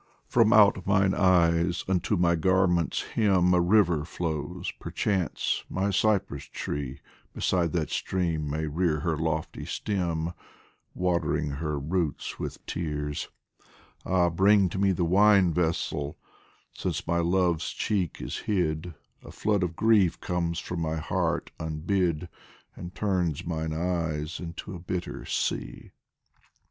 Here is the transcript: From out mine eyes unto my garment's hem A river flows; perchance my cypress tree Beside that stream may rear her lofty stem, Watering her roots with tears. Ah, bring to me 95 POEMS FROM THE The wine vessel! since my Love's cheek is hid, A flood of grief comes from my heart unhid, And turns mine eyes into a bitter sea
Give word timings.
From 0.25 0.51
out 0.51 0.87
mine 0.87 1.13
eyes 1.13 1.85
unto 1.87 2.15
my 2.15 2.33
garment's 2.33 3.03
hem 3.11 3.53
A 3.53 3.61
river 3.61 4.03
flows; 4.03 4.71
perchance 4.79 5.63
my 5.69 5.91
cypress 5.91 6.45
tree 6.45 7.01
Beside 7.35 7.71
that 7.73 7.91
stream 7.91 8.49
may 8.49 8.65
rear 8.65 9.01
her 9.01 9.15
lofty 9.15 9.63
stem, 9.63 10.33
Watering 10.95 11.51
her 11.51 11.77
roots 11.77 12.39
with 12.39 12.65
tears. 12.65 13.29
Ah, 14.03 14.31
bring 14.31 14.69
to 14.69 14.79
me 14.79 14.87
95 14.87 14.97
POEMS 14.97 14.97
FROM 14.97 14.97
THE 14.97 14.97
The 14.97 15.13
wine 15.13 15.53
vessel! 15.53 16.17
since 16.73 17.05
my 17.07 17.19
Love's 17.19 17.69
cheek 17.69 18.19
is 18.19 18.37
hid, 18.39 18.95
A 19.23 19.31
flood 19.31 19.61
of 19.61 19.75
grief 19.75 20.19
comes 20.19 20.57
from 20.57 20.81
my 20.81 20.95
heart 20.95 21.51
unhid, 21.59 22.27
And 22.75 22.95
turns 22.95 23.45
mine 23.45 23.71
eyes 23.71 24.39
into 24.39 24.73
a 24.73 24.79
bitter 24.79 25.25
sea 25.25 25.91